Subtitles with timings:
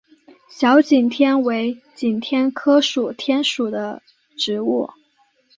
[0.49, 4.01] 小景天为景天科景天属的
[4.35, 4.89] 植物。